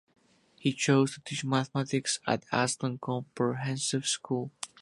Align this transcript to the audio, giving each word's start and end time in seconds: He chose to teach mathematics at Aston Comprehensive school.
He 0.59 0.73
chose 0.73 1.13
to 1.13 1.21
teach 1.21 1.45
mathematics 1.45 2.19
at 2.25 2.43
Aston 2.51 2.97
Comprehensive 2.97 4.07
school. 4.07 4.49